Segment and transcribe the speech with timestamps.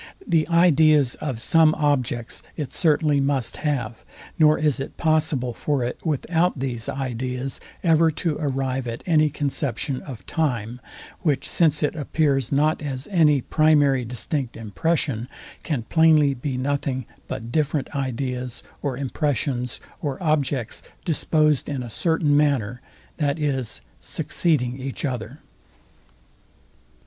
[0.25, 4.03] The ideas of some objects it certainly must have,
[4.39, 10.01] nor is it possible for it without these ideas ever to arrive at any conception
[10.01, 10.81] of time;
[11.21, 15.27] which since it, appears not as any primary distinct impression,
[15.61, 22.35] can plainly be nothing but different ideas, or impressions, or objects disposed in a certain
[22.35, 22.81] manner,
[23.17, 25.41] that is, succeeding each other.